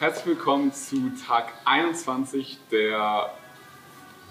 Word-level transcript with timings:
Herzlich 0.00 0.26
willkommen 0.26 0.72
zu 0.72 1.10
Tag 1.26 1.52
21 1.64 2.58
der 2.70 3.32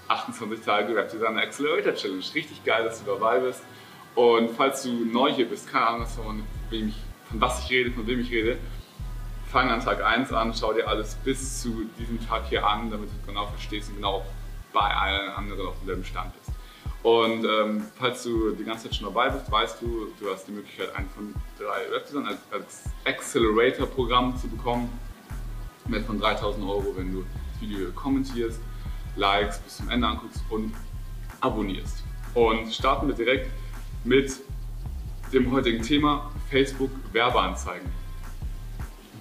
28 0.08 0.64
Tage 0.64 0.96
Webdesigner 0.96 1.42
Accelerator 1.42 1.94
Challenge. 1.94 2.24
Richtig 2.34 2.64
geil, 2.64 2.86
dass 2.86 3.04
du 3.04 3.12
dabei 3.12 3.40
bist. 3.40 3.64
Und 4.16 4.52
falls 4.52 4.84
du 4.84 4.92
neu 4.92 5.30
hier 5.30 5.50
bist, 5.50 5.70
keine 5.70 5.88
Ahnung, 5.88 6.08
von, 6.08 6.44
wem 6.70 6.88
ich, 6.88 6.96
von 7.30 7.42
was 7.42 7.66
ich 7.66 7.70
rede, 7.70 7.92
von 7.92 8.08
wem 8.08 8.22
ich 8.22 8.32
rede, 8.32 8.58
fang 9.52 9.70
an 9.70 9.82
Tag 9.82 10.02
1 10.02 10.32
an, 10.32 10.54
schau 10.58 10.72
dir 10.72 10.88
alles 10.88 11.16
bis 11.16 11.62
zu 11.62 11.84
diesem 12.00 12.26
Tag 12.26 12.46
hier 12.48 12.66
an, 12.66 12.90
damit 12.90 13.10
du 13.10 13.28
genau 13.28 13.48
verstehst 13.48 13.90
und 13.90 13.98
genau 13.98 14.26
bei 14.72 14.80
allen 14.80 15.32
anderen 15.32 15.68
auf 15.68 15.76
demselben 15.80 16.06
Stand 16.06 16.32
bist. 16.32 16.58
Und 17.04 17.44
ähm, 17.44 17.84
falls 18.00 18.24
du 18.24 18.52
die 18.52 18.64
ganze 18.64 18.86
Zeit 18.86 18.96
schon 18.96 19.08
dabei 19.08 19.32
bist, 19.32 19.52
weißt 19.52 19.82
du, 19.82 20.14
du 20.18 20.32
hast 20.32 20.48
die 20.48 20.54
Möglichkeit, 20.54 20.96
einen 20.96 21.10
von 21.10 21.36
drei 21.60 21.92
Webdesignern 21.92 22.28
als, 22.28 22.40
als 22.54 22.84
Accelerator-Programm 23.04 24.38
zu 24.38 24.48
bekommen. 24.48 25.07
Mit 25.88 26.06
von 26.06 26.20
3000 26.20 26.66
Euro, 26.66 26.94
wenn 26.98 27.14
du 27.14 27.22
das 27.22 27.62
Video 27.62 27.92
kommentierst, 27.92 28.60
likes, 29.16 29.60
bis 29.60 29.78
zum 29.78 29.90
Ende 29.90 30.08
anguckst 30.08 30.42
und 30.50 30.74
abonnierst. 31.40 32.04
Und 32.34 32.74
starten 32.74 33.08
wir 33.08 33.16
direkt 33.16 33.50
mit 34.04 34.42
dem 35.32 35.52
heutigen 35.52 35.82
Thema 35.82 36.32
Facebook 36.50 36.92
Werbeanzeigen. 37.14 37.90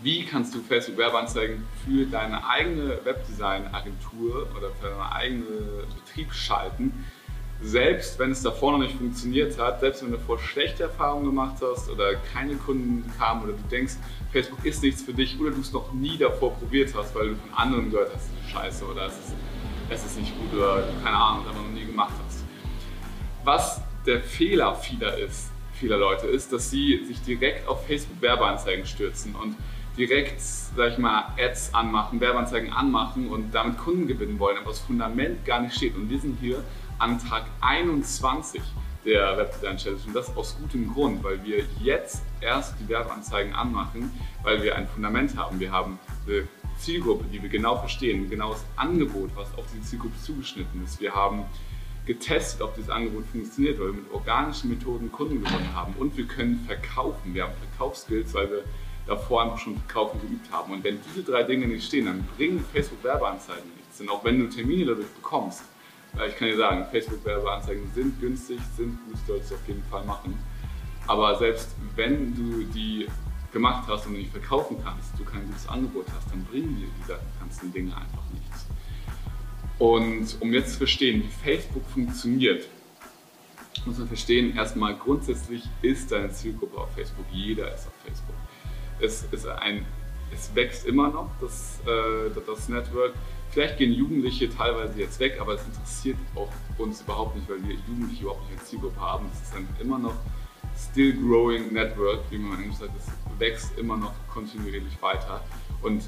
Wie 0.03 0.25
kannst 0.25 0.55
du 0.55 0.61
Facebook 0.61 0.99
Werbeanzeigen 0.99 1.65
für 1.85 2.07
deine 2.07 2.47
eigene 2.49 2.99
Webdesign-Agentur 3.05 4.49
oder 4.57 4.71
für 4.81 4.89
deinen 4.89 5.13
eigenen 5.13 5.87
Betrieb 6.05 6.33
schalten, 6.33 7.05
selbst 7.63 8.19
wenn 8.19 8.31
es 8.31 8.43
davor 8.43 8.73
noch 8.73 8.79
nicht 8.79 8.97
funktioniert 8.97 9.59
hat, 9.59 9.81
selbst 9.81 10.03
wenn 10.03 10.11
du 10.11 10.19
davor 10.19 10.39
schlechte 10.39 10.85
Erfahrungen 10.85 11.27
gemacht 11.27 11.57
hast 11.63 11.89
oder 11.91 12.15
keine 12.33 12.55
Kunden 12.57 13.11
kamen 13.19 13.45
oder 13.45 13.53
du 13.53 13.63
denkst, 13.71 13.95
Facebook 14.33 14.65
ist 14.65 14.83
nichts 14.83 15.03
für 15.03 15.15
dich 15.15 15.39
oder 15.41 15.51
du 15.51 15.61
es 15.61 15.73
noch 15.73 15.93
nie 15.93 16.19
davor 16.19 16.53
probiert 16.55 16.93
hast, 16.95 17.15
weil 17.15 17.31
du 17.31 17.37
von 17.37 17.55
anderen 17.55 17.91
gehört 17.91 18.11
hast, 18.15 18.25
es 18.25 18.47
ist 18.47 18.53
scheiße 18.53 18.85
oder 18.85 19.07
es 19.07 19.15
ist, 19.15 19.35
es 19.89 20.05
ist 20.05 20.19
nicht 20.19 20.33
gut 20.39 20.59
oder 20.59 20.85
keine 21.03 21.17
Ahnung, 21.17 21.45
das 21.47 21.55
noch 21.55 21.69
nie 21.69 21.87
gemacht 21.87 22.13
hast. 22.27 22.45
Was 23.45 23.81
der 24.05 24.21
Fehler 24.21 24.75
vieler 24.75 25.17
ist, 25.17 25.51
vieler 25.73 25.97
Leute 25.97 26.27
ist, 26.27 26.53
dass 26.53 26.71
sie 26.71 27.05
sich 27.07 27.21
direkt 27.23 27.67
auf 27.69 27.87
Facebook 27.87 28.21
Werbeanzeigen 28.21 28.87
stürzen 28.87 29.35
und 29.35 29.57
direkt, 29.97 30.41
sag 30.41 30.93
ich 30.93 30.99
mal, 30.99 31.33
Ads 31.39 31.73
anmachen, 31.75 32.21
Werbeanzeigen 32.21 32.73
anmachen 32.73 33.29
und 33.29 33.55
damit 33.55 33.79
Kunden 33.79 34.07
gewinnen 34.07 34.39
wollen, 34.39 34.59
aber 34.59 34.71
das 34.71 34.81
Fundament 34.81 35.45
gar 35.45 35.61
nicht 35.61 35.75
steht. 35.75 35.97
Und 35.97 36.11
wir 36.11 36.21
sind 36.21 36.39
hier 36.41 36.63
an 36.99 37.19
Tag 37.19 37.45
21 37.61 38.63
der 39.05 39.37
Webdesign 39.37 39.77
Challenge 39.77 40.03
und 40.07 40.17
das 40.17 40.37
aus 40.37 40.57
gutem 40.61 40.93
Grund, 40.93 41.23
weil 41.23 41.43
wir 41.45 41.65
jetzt 41.81 42.23
erst 42.41 42.75
die 42.81 42.89
Werbeanzeigen 42.89 43.55
anmachen, 43.55 44.11
weil 44.43 44.63
wir 44.63 44.75
ein 44.75 44.89
Fundament 44.89 45.37
haben. 45.37 45.61
Wir 45.61 45.71
haben 45.71 45.99
eine 46.27 46.49
Zielgruppe, 46.79 47.25
die 47.33 47.41
wir 47.41 47.49
genau 47.49 47.77
verstehen, 47.77 48.25
ein 48.25 48.31
genaues 48.31 48.65
Angebot, 48.75 49.31
was 49.37 49.47
auf 49.57 49.65
diese 49.73 49.91
Zielgruppe 49.91 50.19
zugeschnitten 50.21 50.83
ist. 50.85 51.01
Wir 51.01 51.15
haben 51.15 51.45
getestet, 52.05 52.63
ob 52.63 52.75
dieses 52.75 52.91
Angebot 52.91 53.25
funktioniert, 53.27 53.79
weil 53.79 53.89
wir 53.89 53.95
mit 53.95 54.13
organischen 54.13 54.71
Methoden 54.71 55.11
Kunden 55.11 55.43
gewonnen 55.43 55.75
haben 55.75 55.95
und 55.99 56.17
wir 56.17 56.27
können 56.27 56.65
verkaufen. 56.67 57.35
Wir 57.35 57.45
haben 57.45 57.55
Verkaufsskills, 57.71 58.35
weil 58.35 58.51
wir 58.51 58.65
davor 59.07 59.43
einfach 59.43 59.59
schon 59.59 59.77
Verkaufen 59.87 60.21
geübt 60.21 60.51
haben. 60.51 60.73
Und 60.73 60.85
wenn 60.85 60.99
diese 61.09 61.23
drei 61.23 61.45
Dinge 61.45 61.67
nicht 61.67 61.87
stehen, 61.87 62.07
dann 62.07 62.25
bringen 62.37 62.65
Facebook 62.73 63.03
Werbeanzeigen 63.05 63.71
nichts. 63.77 64.01
Und 64.01 64.09
auch 64.09 64.25
wenn 64.25 64.39
du 64.39 64.49
Termine 64.49 64.87
dadurch 64.87 65.09
bekommst, 65.09 65.63
ich 66.25 66.37
kann 66.37 66.49
dir 66.49 66.57
sagen, 66.57 66.87
Facebook-Werbeanzeigen 66.91 67.91
sind 67.95 68.21
günstig, 68.21 68.59
sind 68.77 68.99
gut, 69.07 69.17
solltest 69.27 69.51
du 69.51 69.55
auf 69.57 69.69
jeden 69.69 69.83
Fall 69.85 70.05
machen. 70.05 70.39
Aber 71.07 71.37
selbst 71.39 71.71
wenn 71.95 72.35
du 72.35 72.65
die 72.65 73.07
gemacht 73.53 73.89
hast 73.89 74.07
und 74.07 74.15
nicht 74.15 74.31
verkaufen 74.31 74.77
kannst, 74.83 75.19
du 75.19 75.25
kein 75.25 75.47
gutes 75.47 75.69
Angebot 75.69 76.07
hast, 76.15 76.31
dann 76.31 76.45
bringen 76.45 76.77
dir 76.77 76.89
diese 77.01 77.19
ganzen 77.39 77.73
Dinge 77.73 77.97
einfach 77.97 78.25
nichts. 78.33 78.67
Und 79.79 80.41
um 80.41 80.53
jetzt 80.53 80.73
zu 80.73 80.79
verstehen, 80.79 81.23
wie 81.23 81.51
Facebook 81.51 81.85
funktioniert, 81.87 82.67
muss 83.85 83.99
man 83.99 84.09
verstehen, 84.09 84.57
erstmal 84.57 84.97
grundsätzlich 84.97 85.63
ist 85.83 86.11
deine 86.11 86.31
Zielgruppe 86.31 86.79
auf 86.79 86.93
Facebook. 86.95 87.27
Jeder 87.31 87.73
ist 87.73 87.87
auf 87.87 87.93
Facebook. 88.05 88.35
Es, 89.01 89.25
ist 89.31 89.47
ein, 89.47 89.87
es 90.33 90.55
wächst 90.55 90.87
immer 90.87 91.09
noch, 91.09 91.31
das, 91.41 91.81
äh, 91.87 92.31
das 92.47 92.69
Network. 92.69 93.15
Vielleicht 93.57 93.79
gehen 93.79 93.95
Jugendliche 93.95 94.51
teilweise 94.51 95.01
jetzt 95.01 95.19
weg, 95.19 95.39
aber 95.41 95.55
es 95.55 95.65
interessiert 95.65 96.19
auch 96.35 96.51
uns 96.77 97.01
überhaupt 97.01 97.37
nicht, 97.37 97.49
weil 97.49 97.67
wir 97.67 97.75
Jugendliche 97.89 98.25
überhaupt 98.25 98.51
nicht 98.51 98.61
als 98.61 98.69
Zielgruppe 98.69 99.01
haben. 99.01 99.31
Es 99.33 99.45
ist 99.45 99.55
dann 99.55 99.67
immer 99.81 99.99
noch 99.99 100.13
still 100.77 101.15
growing 101.15 101.73
network, 101.73 102.21
wie 102.29 102.37
man 102.37 102.59
Englisch 102.59 102.77
sagt. 102.77 102.93
Es 102.99 103.07
wächst 103.41 103.79
immer 103.79 103.97
noch 103.97 104.13
kontinuierlich 104.31 105.01
weiter. 105.01 105.43
Und 105.81 106.05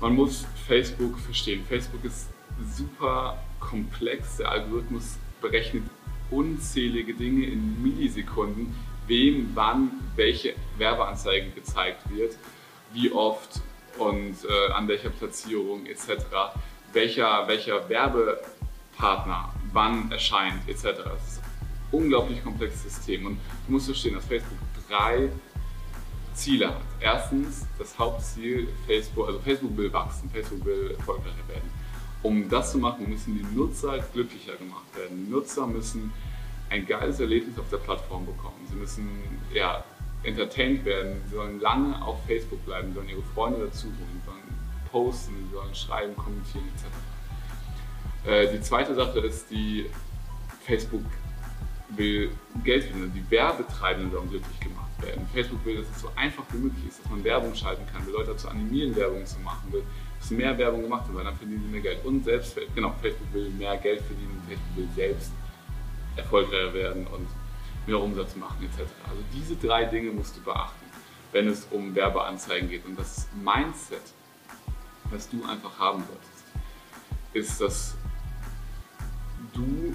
man 0.00 0.16
muss 0.16 0.44
Facebook 0.66 1.16
verstehen. 1.20 1.64
Facebook 1.68 2.04
ist 2.04 2.30
super 2.76 3.44
komplex. 3.60 4.38
Der 4.38 4.50
Algorithmus 4.50 5.18
berechnet 5.40 5.84
unzählige 6.32 7.14
Dinge 7.14 7.46
in 7.46 7.80
Millisekunden, 7.80 8.74
wem 9.06 9.50
wann 9.54 9.92
welche 10.16 10.56
Werbeanzeige 10.78 11.50
gezeigt 11.50 12.10
wird, 12.10 12.36
wie 12.92 13.12
oft 13.12 13.60
und 13.98 14.34
äh, 14.44 14.72
an 14.72 14.88
welcher 14.88 15.10
Platzierung 15.10 15.86
etc 15.86 16.24
welcher, 16.92 17.46
welcher 17.46 17.88
Werbepartner 17.88 19.52
wann 19.72 20.10
erscheint 20.10 20.68
etc. 20.68 20.82
Das 20.82 20.94
ist 20.94 21.42
ein 21.42 21.44
unglaublich 21.92 22.42
komplexes 22.42 22.82
System 22.84 23.26
und 23.26 23.38
du 23.66 23.72
musst 23.72 23.86
verstehen, 23.86 24.14
dass 24.14 24.24
Facebook 24.24 24.58
drei 24.88 25.30
Ziele 26.34 26.68
hat. 26.68 26.82
Erstens 27.00 27.66
das 27.78 27.98
Hauptziel, 27.98 28.68
Facebook, 28.86 29.26
also 29.26 29.40
Facebook 29.40 29.76
will 29.76 29.92
wachsen, 29.92 30.30
Facebook 30.30 30.64
will 30.64 30.94
erfolgreicher 30.96 31.48
werden. 31.48 31.70
Um 32.22 32.48
das 32.48 32.72
zu 32.72 32.78
machen, 32.78 33.08
müssen 33.08 33.34
die 33.34 33.56
Nutzer 33.56 33.98
glücklicher 34.12 34.56
gemacht 34.56 34.86
werden. 34.96 35.30
Nutzer 35.30 35.66
müssen 35.66 36.12
ein 36.70 36.86
geiles 36.86 37.20
Erlebnis 37.20 37.58
auf 37.58 37.68
der 37.70 37.78
Plattform 37.78 38.26
bekommen. 38.26 38.66
Sie 38.68 38.76
müssen 38.76 39.08
ja, 39.52 39.84
entertained 40.24 40.84
werden, 40.84 41.22
sie 41.26 41.36
sollen 41.36 41.60
lange 41.60 42.02
auf 42.04 42.18
Facebook 42.26 42.64
bleiben, 42.64 42.88
sie 42.88 42.94
sollen 42.94 43.08
ihre 43.08 43.22
Freunde 43.34 43.66
dazu 43.66 43.86
holen, 43.86 44.22
posten, 44.90 45.34
sie 45.36 45.54
sollen 45.54 45.74
schreiben, 45.74 46.16
kommentieren 46.16 46.64
etc. 46.68 48.28
Äh, 48.28 48.52
die 48.52 48.60
zweite 48.60 48.94
Sache 48.94 49.20
ist, 49.20 49.50
die 49.50 49.86
Facebook 50.64 51.04
will 51.90 52.30
Geld 52.64 52.84
verdienen, 52.84 53.12
die 53.14 53.30
Werbetreibenden 53.30 54.12
sollen 54.12 54.28
glücklich 54.28 54.60
gemacht 54.60 54.90
werden. 55.00 55.26
Facebook 55.32 55.64
will, 55.64 55.76
dass 55.78 55.86
es 55.88 56.02
so 56.02 56.10
einfach 56.16 56.44
wie 56.52 56.58
möglich 56.58 56.88
ist, 56.88 57.02
dass 57.02 57.10
man 57.10 57.24
Werbung 57.24 57.54
schalten 57.54 57.86
kann, 57.92 58.04
will 58.06 58.14
Leute 58.14 58.32
dazu 58.32 58.48
animieren, 58.48 58.94
Werbung 58.96 59.24
zu 59.24 59.38
machen, 59.40 59.72
will, 59.72 59.82
dass 60.18 60.30
mehr 60.30 60.56
Werbung 60.58 60.82
gemacht 60.82 61.06
wird, 61.06 61.18
weil 61.18 61.24
dann 61.24 61.36
verdienen 61.36 61.62
sie 61.62 61.68
mehr 61.68 61.80
Geld. 61.80 62.04
Und 62.04 62.24
selbst, 62.24 62.58
genau, 62.74 62.94
Facebook 63.00 63.32
will 63.32 63.50
mehr 63.50 63.76
Geld 63.78 64.02
verdienen, 64.02 64.42
Facebook 64.46 64.76
will 64.76 64.88
selbst 64.94 65.32
erfolgreicher 66.16 66.74
werden 66.74 67.06
und 67.06 67.26
mehr 67.86 67.98
Umsatz 67.98 68.36
machen 68.36 68.62
etc. 68.64 68.90
Also 69.08 69.22
diese 69.32 69.56
drei 69.56 69.84
Dinge 69.84 70.10
musst 70.10 70.36
du 70.36 70.42
beachten, 70.42 70.84
wenn 71.32 71.48
es 71.48 71.66
um 71.70 71.94
Werbeanzeigen 71.94 72.68
geht. 72.68 72.84
Und 72.84 72.98
das 72.98 73.28
Mindset 73.42 74.02
was 75.10 75.28
du 75.28 75.44
einfach 75.44 75.78
haben 75.78 76.02
solltest, 76.06 76.44
ist, 77.32 77.60
dass 77.60 77.94
du, 79.52 79.94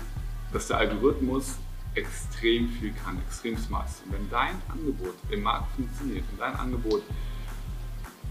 dass 0.52 0.68
der 0.68 0.78
Algorithmus 0.78 1.56
extrem 1.96 2.70
viel 2.70 2.94
kann, 2.94 3.20
extrem 3.28 3.58
smart 3.58 3.88
ist. 3.90 4.04
Und 4.06 4.14
wenn 4.14 4.30
dein 4.30 4.62
Angebot 4.68 5.16
im 5.30 5.44
Markt 5.44 5.76
funktioniert 5.76 6.24
und 6.32 6.40
dein 6.40 6.56
Angebot 6.56 7.04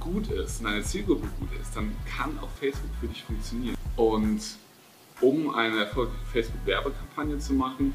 gut 0.01 0.29
ist 0.29 0.61
und 0.61 0.67
deine 0.67 0.83
Zielgruppe 0.83 1.29
gut 1.39 1.49
ist, 1.61 1.77
dann 1.77 1.95
kann 2.05 2.39
auch 2.41 2.51
Facebook 2.59 2.91
für 3.01 3.07
dich 3.07 3.23
funktionieren. 3.23 3.77
Und 3.97 4.41
um 5.21 5.55
eine 5.55 5.85
erfolgreiche 5.85 6.27
Facebook-Werbekampagne 6.33 7.39
zu 7.39 7.53
machen, 7.55 7.95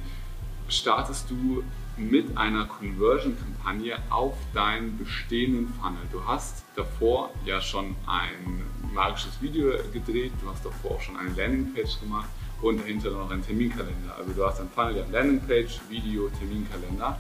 startest 0.70 1.30
du 1.30 1.64
mit 1.98 2.38
einer 2.38 2.66
Conversion-Kampagne 2.66 3.98
auf 4.10 4.36
deinen 4.54 4.98
bestehenden 4.98 5.74
Funnel. 5.82 6.02
Du 6.12 6.26
hast 6.26 6.64
davor 6.76 7.32
ja 7.46 7.60
schon 7.60 7.96
ein 8.06 8.62
magisches 8.94 9.42
Video 9.42 9.72
gedreht, 9.92 10.32
du 10.42 10.50
hast 10.50 10.66
davor 10.66 10.92
auch 10.92 11.02
schon 11.02 11.18
eine 11.18 11.30
Landingpage 11.30 12.00
gemacht 12.00 12.30
und 12.62 12.80
dahinter 12.80 13.12
noch 13.12 13.32
einen 13.32 13.44
Terminkalender. 13.44 14.16
Also 14.18 14.32
du 14.34 14.46
hast 14.46 14.62
ein 14.62 14.70
Funnel, 14.70 14.98
ja 14.98 15.06
Landingpage, 15.12 15.80
Video, 15.90 16.30
Terminkalender 16.30 17.20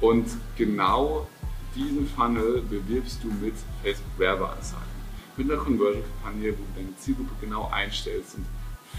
und 0.00 0.26
genau 0.56 1.26
diesen 1.74 2.08
Funnel 2.08 2.62
bewirbst 2.62 3.22
du 3.22 3.28
mit 3.28 3.54
Facebook 3.82 4.18
Werbeanzeigen. 4.18 4.96
Mit 5.36 5.50
einer 5.50 5.60
Conversion-Kampagne, 5.60 6.52
wo 6.52 6.62
du 6.62 6.80
deine 6.80 6.96
Zielgruppe 6.96 7.34
genau 7.40 7.68
einstellst 7.70 8.36
und 8.36 8.46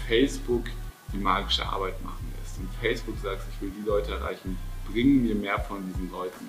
Facebook 0.06 0.64
die 1.12 1.18
magische 1.18 1.66
Arbeit 1.66 2.02
machen 2.04 2.32
lässt. 2.32 2.37
Und 2.58 2.68
Facebook 2.80 3.16
sagt, 3.22 3.42
ich 3.52 3.62
will 3.62 3.72
die 3.78 3.86
Leute 3.86 4.12
erreichen, 4.12 4.58
bringen 4.90 5.22
mir 5.24 5.34
mehr 5.34 5.58
von 5.60 5.86
diesen 5.86 6.10
Leuten. 6.10 6.46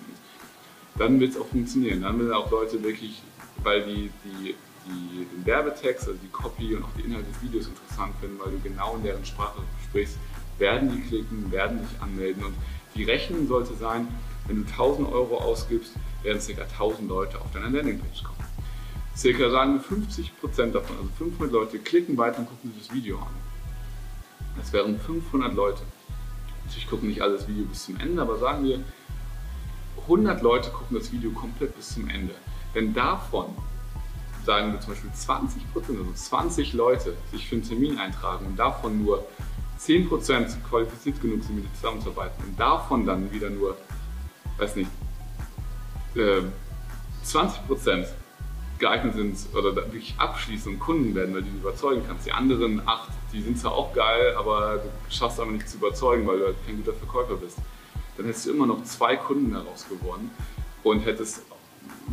Dann 0.97 1.19
wird 1.19 1.31
es 1.31 1.37
auch 1.39 1.47
funktionieren. 1.47 2.01
Dann 2.01 2.19
will 2.19 2.33
auch 2.33 2.49
Leute 2.51 2.81
wirklich, 2.83 3.21
weil 3.63 3.83
die, 3.83 4.09
die, 4.23 4.55
die, 4.85 5.25
den 5.25 5.45
Werbetext, 5.45 6.07
also 6.07 6.19
die 6.21 6.29
Copy 6.29 6.75
und 6.75 6.83
auch 6.83 6.93
die 6.97 7.03
Inhalte 7.03 7.27
des 7.31 7.41
Videos 7.41 7.67
interessant 7.67 8.13
finden, 8.19 8.39
weil 8.39 8.51
du 8.51 8.59
genau 8.59 8.95
in 8.95 9.03
deren 9.03 9.25
Sprache 9.25 9.61
sprichst, 9.87 10.17
werden 10.57 10.91
die 10.91 11.01
klicken, 11.01 11.51
werden 11.51 11.79
dich 11.79 12.01
anmelden. 12.01 12.43
Und 12.43 12.55
die 12.95 13.03
Rechnung 13.03 13.47
sollte 13.47 13.75
sein, 13.75 14.07
wenn 14.47 14.63
du 14.63 14.71
1000 14.71 15.07
Euro 15.09 15.37
ausgibst, 15.37 15.93
werden 16.23 16.41
ca. 16.41 16.63
1000 16.63 17.07
Leute 17.07 17.39
auf 17.39 17.51
deiner 17.51 17.69
Landingpage 17.69 18.23
kommen. 18.23 18.39
circa 19.15 19.49
sagen 19.49 19.79
wir 19.89 19.97
50% 19.97 20.71
davon, 20.71 20.97
also 20.97 21.09
500 21.17 21.51
Leute 21.53 21.79
klicken 21.79 22.17
weiter 22.17 22.39
und 22.39 22.49
gucken 22.49 22.73
sich 22.73 22.87
das 22.87 22.95
Video 22.95 23.19
an. 23.19 23.33
Das 24.57 24.73
wären 24.73 24.99
500 24.99 25.53
Leute. 25.53 25.83
Natürlich 26.69 26.87
gucken 26.87 27.09
nicht 27.09 27.23
alle 27.23 27.33
das 27.33 27.47
Video 27.47 27.65
bis 27.65 27.85
zum 27.85 27.97
Ende, 27.97 28.21
aber 28.21 28.37
sagen 28.37 28.63
wir 28.63 28.79
100 30.03 30.43
Leute 30.43 30.69
gucken 30.69 30.99
das 30.99 31.11
Video 31.11 31.31
komplett 31.31 31.75
bis 31.75 31.95
zum 31.95 32.07
Ende. 32.07 32.35
Wenn 32.73 32.93
davon, 32.93 33.47
sagen 34.45 34.71
wir 34.71 34.79
zum 34.79 34.93
Beispiel 34.93 35.11
20 35.11 35.73
Prozent, 35.73 35.97
also 35.97 36.13
20 36.13 36.73
Leute 36.73 37.17
sich 37.31 37.49
für 37.49 37.55
einen 37.55 37.63
Termin 37.63 37.97
eintragen 37.97 38.45
und 38.45 38.55
davon 38.55 39.03
nur 39.03 39.25
10 39.77 40.09
Prozent 40.09 40.55
qualifiziert 40.69 41.19
genug 41.19 41.43
sind, 41.43 41.55
mit 41.55 41.65
dir 41.65 41.73
zusammenzuarbeiten 41.73 42.43
und 42.45 42.59
davon 42.59 43.03
dann 43.03 43.31
wieder 43.31 43.49
nur, 43.49 43.75
weiß 44.59 44.75
nicht, 44.75 44.91
äh, 46.13 46.43
20 47.23 47.65
Prozent 47.65 48.05
geeignet 48.79 49.13
sind 49.13 49.37
oder 49.53 49.75
wirklich 49.75 50.15
abschließen 50.17 50.73
und 50.73 50.79
Kunden 50.79 51.13
werden, 51.13 51.35
weil 51.35 51.41
du 51.41 51.49
die 51.49 51.57
überzeugen 51.57 52.03
kannst. 52.07 52.25
Die 52.25 52.31
anderen 52.31 52.81
acht, 52.87 53.09
die 53.33 53.41
sind 53.41 53.59
zwar 53.59 53.73
auch 53.73 53.93
geil, 53.93 54.35
aber 54.37 54.77
du 54.77 55.13
schaffst 55.13 55.39
aber 55.39 55.51
nicht 55.51 55.69
zu 55.69 55.77
überzeugen, 55.77 56.25
weil 56.25 56.39
du 56.39 56.45
halt 56.45 56.55
kein 56.65 56.77
guter 56.77 56.93
Verkäufer 56.93 57.35
bist. 57.35 57.57
Dann 58.17 58.25
hättest 58.25 58.47
du 58.47 58.51
immer 58.51 58.65
noch 58.65 58.83
zwei 58.83 59.15
Kunden 59.15 59.53
daraus 59.53 59.87
gewonnen 59.87 60.31
und 60.83 61.01
hättest 61.01 61.43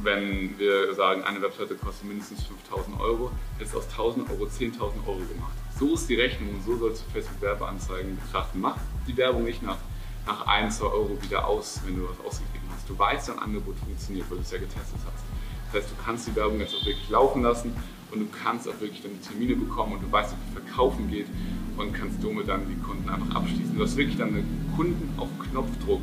wenn 0.03 0.59
wir 0.59 0.95
sagen, 0.95 1.23
eine 1.23 1.41
Webseite 1.43 1.75
kostet 1.75 2.09
mindestens 2.09 2.45
5000 2.45 3.01
Euro, 3.01 3.31
ist 3.59 3.75
aus 3.75 3.85
1000 3.91 4.31
Euro 4.31 4.45
10.000 4.45 5.07
Euro 5.07 5.19
gemacht. 5.19 5.53
So 5.79 5.95
ist 5.95 6.09
die 6.09 6.17
Rechnung 6.17 6.55
und 6.55 6.65
so 6.65 6.77
sollst 6.77 7.05
du 7.05 7.11
Facebook-Werbeanzeigen 7.13 8.19
betrachten. 8.19 8.61
Mach 8.61 8.77
die 9.07 9.17
Werbung 9.17 9.45
nicht 9.45 9.63
nach, 9.63 9.79
nach 10.27 10.47
1, 10.47 10.79
2 10.79 10.87
Euro 10.87 11.23
wieder 11.23 11.47
aus, 11.47 11.81
wenn 11.85 11.97
du 11.97 12.09
was 12.09 12.27
ausgegeben 12.27 12.67
hast. 12.75 12.89
Du 12.89 12.99
weißt, 12.99 13.29
dein 13.29 13.39
Angebot 13.39 13.77
funktioniert, 13.79 14.31
weil 14.31 14.39
du 14.39 14.43
es 14.43 14.51
ja 14.51 14.59
getestet 14.59 15.01
hast. 15.05 15.36
Das 15.77 15.85
heißt, 15.85 15.93
du 15.93 16.03
kannst 16.03 16.27
die 16.27 16.37
Werbung 16.37 16.59
jetzt 16.59 16.75
auch 16.75 16.87
wirklich 16.87 17.11
laufen 17.11 17.43
lassen 17.43 17.71
und 18.11 18.21
du 18.21 18.27
kannst 18.43 18.67
auch 18.67 18.81
wirklich 18.81 19.03
deine 19.03 19.21
Termine 19.21 19.57
bekommen 19.57 19.93
und 19.93 20.03
du 20.03 20.11
weißt, 20.11 20.33
wie 20.33 20.53
Verkaufen 20.55 21.11
geht 21.11 21.27
und 21.77 21.93
kannst 21.93 22.23
somit 22.23 22.49
dann 22.49 22.67
die 22.67 22.81
Kunden 22.83 23.07
einfach 23.11 23.35
abschließen. 23.35 23.77
Du 23.77 23.83
hast 23.83 23.95
wirklich 23.99 24.17
dann 24.17 24.29
eine 24.29 24.45
Kunden 24.75 25.13
auf 25.19 25.29
Knopfdruck 25.51 26.01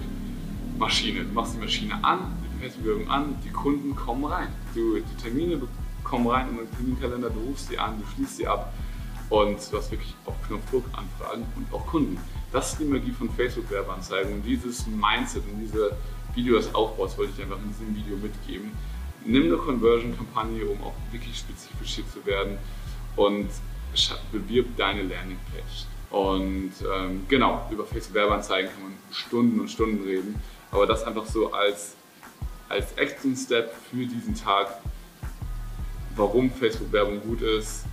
Maschine. 0.77 1.23
Du 1.23 1.33
machst 1.33 1.55
die 1.55 1.59
Maschine 1.59 2.03
an, 2.03 2.19
Facebook 2.59 3.09
an, 3.09 3.35
die 3.43 3.49
Kunden 3.49 3.95
kommen 3.95 4.25
rein. 4.25 4.49
Du, 4.75 4.99
die 4.99 5.21
Termine 5.23 5.59
kommen 6.03 6.27
rein 6.27 6.49
in 6.49 6.57
den 6.57 6.71
Terminkalender, 6.71 7.31
du 7.31 7.39
rufst 7.39 7.69
sie 7.69 7.79
an, 7.79 7.99
du 7.99 8.05
schließt 8.13 8.37
sie 8.37 8.47
ab 8.47 8.71
und 9.31 9.57
du 9.71 9.77
hast 9.77 9.89
wirklich 9.89 10.13
auf 10.25 10.35
Knopfdruck 10.45 10.85
Anfragen 10.93 11.47
und 11.55 11.73
auch 11.73 11.87
Kunden. 11.87 12.19
Das 12.51 12.73
ist 12.73 12.79
die 12.79 12.85
Magie 12.85 13.11
von 13.11 13.27
Facebook-Werbeanzeigen 13.31 14.33
und 14.33 14.43
dieses 14.43 14.85
Mindset 14.85 15.41
und 15.51 15.59
diese 15.59 15.97
Videos 16.35 16.71
aufbaust, 16.75 17.17
wollte 17.17 17.33
ich 17.35 17.41
einfach 17.41 17.57
in 17.57 17.69
diesem 17.69 17.95
Video 17.95 18.17
mitgeben. 18.17 18.71
Nimm 19.25 19.43
eine 19.43 19.57
Conversion-Kampagne, 19.57 20.65
um 20.65 20.81
auch 20.83 20.93
wirklich 21.11 21.37
spezifisch 21.37 21.95
hier 21.95 22.09
zu 22.09 22.25
werden 22.25 22.57
und 23.15 23.49
bewirb 24.31 24.75
deine 24.75 25.03
Landingpage. 25.03 25.85
Und 26.09 26.73
ähm, 26.93 27.25
genau, 27.27 27.67
über 27.71 27.85
Facebook-Werbeanzeigen 27.85 28.71
kann 28.71 28.83
man 28.83 28.93
Stunden 29.11 29.59
und 29.59 29.69
Stunden 29.69 30.03
reden, 30.03 30.39
aber 30.71 30.85
das 30.85 31.03
einfach 31.03 31.25
so 31.25 31.51
als 31.53 31.95
als 32.69 32.93
Action 32.93 33.35
Step 33.35 33.73
für 33.89 34.05
diesen 34.05 34.35
Tag, 34.35 34.79
warum 36.15 36.51
Facebook-Werbung 36.51 37.21
gut 37.21 37.41
ist, 37.41 37.85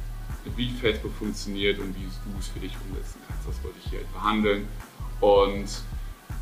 wie 0.57 0.71
Facebook 0.71 1.13
funktioniert 1.15 1.79
und 1.79 1.95
wie 1.97 2.05
du 2.05 2.39
es 2.39 2.49
für 2.49 2.61
dich 2.61 2.73
umsetzen 2.89 3.21
kannst. 3.29 3.49
Das 3.49 3.63
wollte 3.63 3.79
ich 3.85 3.91
hier 3.91 3.99
halt 3.99 4.13
behandeln. 4.13 4.69
Und 5.21 5.69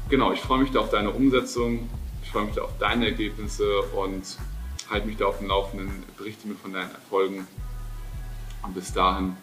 genau, 0.08 0.32
ich 0.32 0.40
freue 0.40 0.60
mich 0.60 0.70
da 0.70 0.80
auf 0.80 0.90
deine 0.90 1.10
Umsetzung, 1.10 1.88
ich 2.22 2.30
freue 2.30 2.44
mich 2.44 2.54
da 2.54 2.62
auf 2.62 2.78
deine 2.78 3.06
Ergebnisse 3.06 3.82
und 3.82 4.38
halte 4.90 5.06
mich 5.06 5.16
da 5.16 5.26
auf 5.26 5.38
dem 5.38 5.48
Laufenden, 5.48 6.02
berichte 6.16 6.48
mir 6.48 6.54
von 6.54 6.72
deinen 6.72 6.90
Erfolgen. 6.90 7.46
Und 8.62 8.74
bis 8.74 8.92
dahin, 8.92 9.36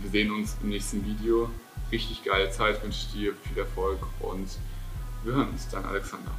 wir 0.00 0.10
sehen 0.10 0.30
uns 0.32 0.56
im 0.62 0.68
nächsten 0.68 1.04
Video. 1.04 1.50
Richtig 1.90 2.24
geile 2.24 2.50
Zeit 2.50 2.82
wünsche 2.82 3.06
ich 3.06 3.12
dir, 3.12 3.34
viel 3.34 3.58
Erfolg 3.58 3.98
und 4.20 4.48
wir 5.24 5.34
hören 5.34 5.50
uns. 5.50 5.68
Dein 5.68 5.84
Alexander. 5.84 6.30